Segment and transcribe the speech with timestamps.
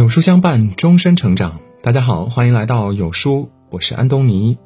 [0.00, 1.60] 有书相伴，终身成长。
[1.82, 4.56] 大家好，欢迎来到有书，我是安东尼。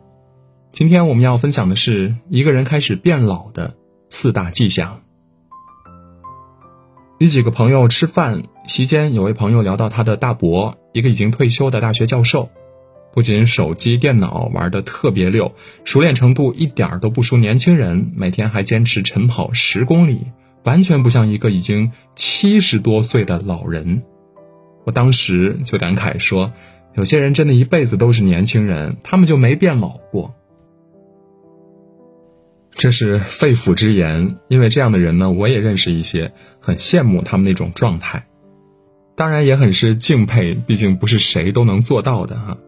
[0.70, 3.74] 今天我们要分享的是一个人开始变老的
[4.06, 5.00] 四大迹象。
[7.18, 12.50] 与几个朋友吃饭席间，有位朋友聊到他的大伯，一个已经退休的大学教授，
[13.12, 20.28] 不仅手机电脑玩的特别溜，熟练程度一点都不输年轻人，每天还坚持晨跑十公里，
[20.62, 24.04] 完全不像一个已经七十多岁的老人。
[24.84, 26.52] 我当时就感慨说，
[26.94, 30.34] 有些人真的一辈子都是年轻人，他们就没变老过。
[32.76, 38.26] 这是肺腑之言，因为这样的人呢，我也认识一些，很羡慕他们那种状态，
[39.16, 42.58] 当然也很是敬佩，毕竟不是谁都能做到的哈。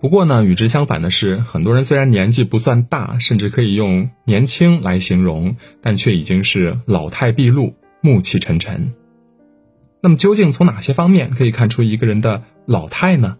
[0.00, 8.92] 不过呢，与之相反的是，很多人虽然年纪不算大，甚至可以用年轻来形容，但却已经是老态毕露、暮气沉沉。
[10.04, 13.38] 那么，究竟从哪些方面可以看出一个人的老态呢？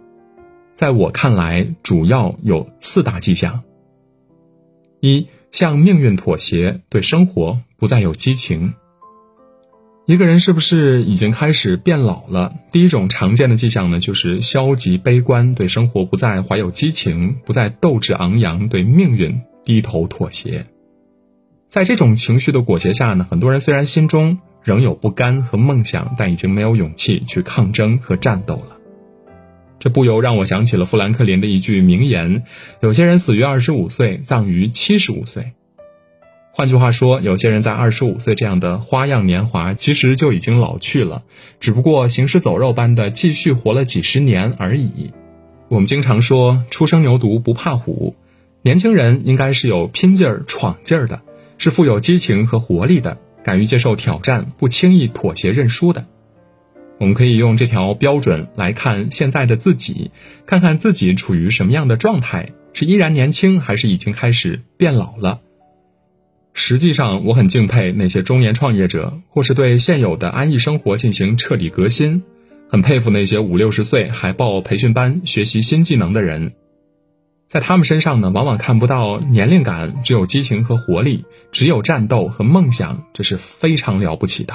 [0.72, 3.64] 在我看来，主要有四大迹象：
[5.00, 8.72] 一、向命运妥协，对生活不再有激情。
[10.06, 12.54] 一个人是不是已经开始变老了？
[12.72, 20.64] 第一种常见的迹象呢，就是消极悲观，对生活不再怀有激情，不再斗志昂扬，对命运低头妥协。
[21.66, 24.38] 在这种情绪的裹挟下呢，很多人虽然心中。
[24.64, 28.78] 仍有不甘和梦想，但已经没有勇气去抗争和战斗了。
[29.78, 32.44] 这不由让我想起了富兰克林的一句名言
[32.80, 35.52] ：“有些人死于二十五岁，葬于七十五岁。”
[36.50, 41.24] 换句话说，有些人在二十五岁这样的花样年华，其实就已经老去了，
[41.60, 45.12] 只不过行尸走肉般的继续活了几十年而已。
[45.68, 48.14] 我们经常说“初生牛犊不怕虎”，
[48.62, 51.20] 年轻人应该是有拼劲儿、闯劲儿的，
[51.58, 53.18] 是富有激情和活力的。
[53.44, 56.06] 敢于接受挑战，不轻易妥协认输的，
[56.98, 60.10] 我们可以用这条标准来看现在的自己，
[60.46, 65.40] 看看自己处于什么样的状态，是依然年轻，还是已经开始变老了。
[66.54, 72.22] 实际上，我很敬佩那些中年创业者，或是对现有的安逸生活进行彻底革新，
[72.70, 76.52] 很佩服那些五六十岁还报培训班学习新技能的人。
[77.54, 84.54] 在他们身上呢，往往看不到年龄感，只有激情和活力，只有战斗和梦想，这是非常了不起的。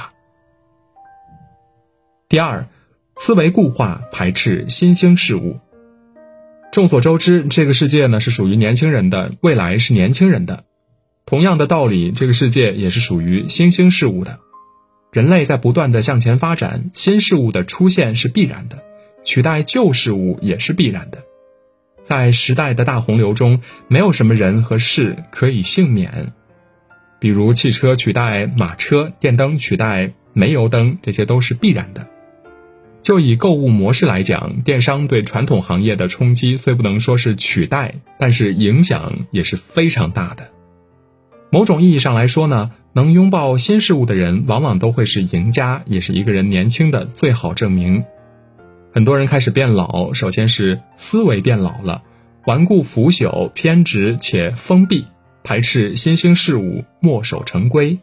[2.28, 2.68] 第二，
[3.16, 5.60] 思维固化，排斥新兴事物。
[6.74, 10.66] 众所周知，这个世界呢是属于年轻人的，未来是年轻人的。
[11.26, 14.40] 同样的道理，这个世界也是属于新兴事物的。
[15.14, 18.84] 人类在不断的向前发展，新事物的出现是必然的，
[19.24, 21.24] 取代旧事物也是必然的。
[22.04, 26.34] 在时代的大洪流中，没有什么人和事可以幸免。
[27.20, 32.08] 比如汽车取代马车，电灯取代煤油灯，这些都是必然的。
[33.02, 40.50] 就以购物模式来讲，电商对传统行业的冲击虽不能说是取代，但是影响也是非常大的。
[41.50, 48.04] 某种意义上来说呢，能拥抱新事物的人，往往都会是赢家，也是一个人年轻的最好证明。
[48.92, 52.02] 很多人开始变老，首先是思维变老了，
[52.46, 55.06] 顽固腐朽、偏执且封闭，
[55.44, 58.00] 排斥新兴事物，墨守成规。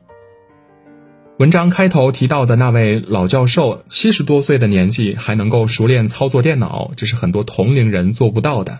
[1.39, 8.79] 文章开头提到的那位老教授，七十多岁的年纪还能够熟练操作电脑，这是很多同龄人做不到的。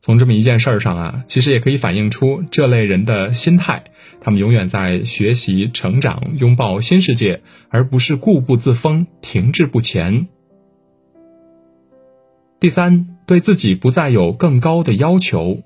[0.00, 3.84] 从这么一件事儿上啊，其实也可以反映出这类人的心态，
[4.20, 10.28] 他们永远在学习、成长、拥抱新世界，而不是固步自封、停滞不前。
[12.60, 15.58] 第三，对自己不再有更高的要求。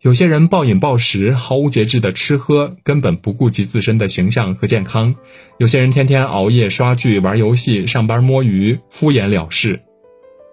[0.00, 5.14] 有些人暴饮暴食，毫无节制的吃喝，根本不顾及自身的形象和健康；
[5.58, 9.80] 有些人天天熬夜刷剧、玩游戏，上班摸鱼，敷衍了事。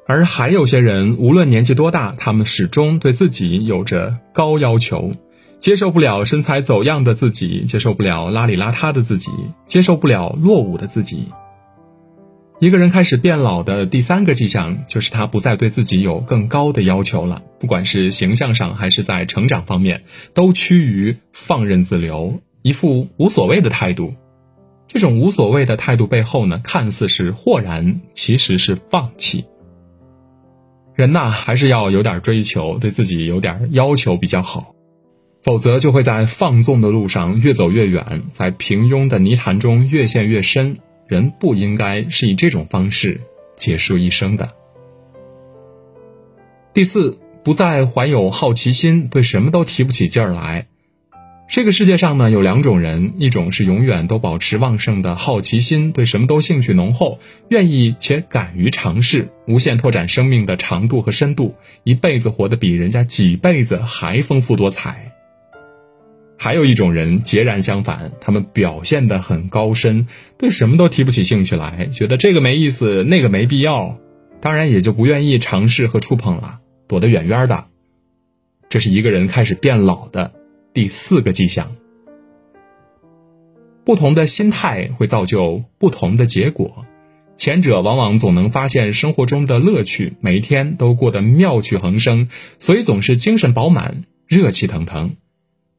[0.08, 5.12] 而还有些人，无论年纪多大，他们始终对自己有着高要求，
[5.58, 9.30] 接受不了身材走样的自己，接受不了邋里邋遢的自己，
[9.66, 11.30] 接受不了落伍的自己。
[12.66, 17.44] 一个人开始变老的第三个迹象，就是他不再对自己有更高的要求了。
[17.60, 20.02] 不管是形象上还是在成长方面，
[20.34, 24.16] 都趋于放任自流，一副无所谓的态度。
[24.88, 29.46] 这种无所谓的态度背后呢，看似是豁然，其实是放弃。
[30.96, 34.74] 人呐，还是要有点追求，对自己有点要求比较好，
[35.44, 40.80] 否则就会在放纵的路上越走越远，在平庸的泥潭中越陷越深。
[41.08, 43.22] 人不应该是以这种方式
[43.56, 44.52] 结束一生的。
[46.74, 50.68] 第四，不再怀有好奇心，对什么都提不起劲儿来。
[51.48, 57.20] 这个世界上呢，有两种人，一种是永远都保持旺盛的好奇心，对什么都兴趣浓厚，
[57.50, 61.54] 愿意且敢于尝试，无限拓展生命的长度和深度，
[61.84, 65.15] 一辈子活得比人家几辈子还丰富多彩。
[66.46, 70.06] 还有一种人截然相反，他们表现得很高深，
[70.38, 73.98] 对什么都提不起兴趣来，觉得这个没意思，那个没必要，
[74.42, 77.66] 当然也就不愿意尝试和触碰了，躲得远远的。
[78.70, 80.34] 这是一个人开始变老的。
[80.72, 81.76] 第四个迹象，
[83.84, 86.86] 不同的心态会造就不同的结果。
[87.36, 95.16] 前者往往总能发现生活中的乐趣，每一天都过得妙趣横生，所以总是精神饱满、热气腾腾；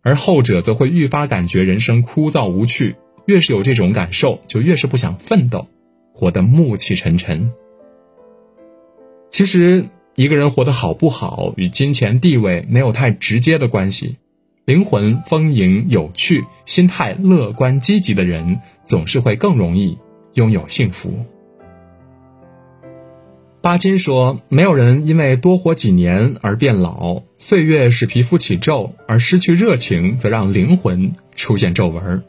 [0.06, 2.94] 而后者则会愈发感觉人生枯燥无趣，
[3.26, 5.66] 越是有这种感受，就越是不想奋斗，
[6.14, 7.50] 活得暮气沉沉。
[9.28, 14.18] 其实，一个人活得好不好，与金钱地位没有太直接的关系。
[14.64, 19.98] 灵魂丰盈、有趣、心态乐观积极的人，总是会更容易
[20.34, 21.26] 拥有幸福。
[23.66, 32.22] 巴金说：“没有人因为多活几年而变老，岁月使皮肤起皱，而失去热情则让灵魂出现皱纹。”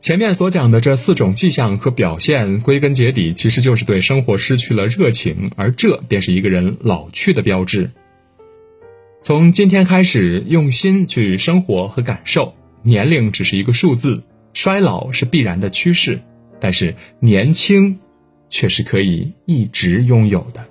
[0.00, 7.90] 前面所讲的这四种迹象和表现，归根结底其实就是对生活失去了热情，而这便是一个人老去的标志。
[9.20, 12.54] 从今天开始，用心去生活和感受。
[12.82, 14.22] 年龄只是一个数字，
[14.54, 16.20] 衰老是必然的趋势，
[16.58, 17.98] 但是年轻，
[18.48, 20.66] 却是可以一直拥有的。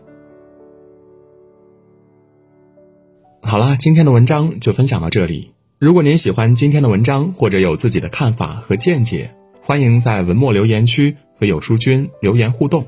[3.41, 5.53] 好了，今天的文章就分享到这里。
[5.79, 12.87] 如果您喜欢今天的文章，或者有自己的看法和见解，欢迎在文末留言区和有书君留言互动。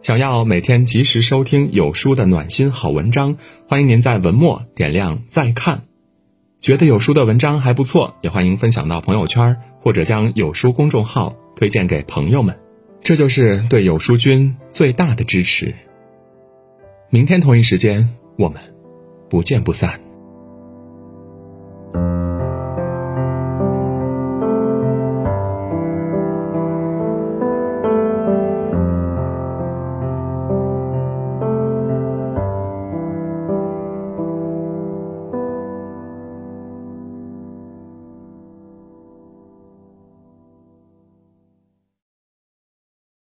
[0.00, 3.36] 想要每天及时收听有书的暖心好文章，
[3.68, 5.82] 欢迎您在文末点亮再看。
[6.58, 12.58] 觉得有书的文章还不错，也欢迎分享到朋友圈，或者将有书公众号推荐给朋友们，
[13.02, 15.74] 这就是对有书君最大的支持。
[17.10, 18.62] 明天同一时间，我们
[19.28, 20.11] 不见不散。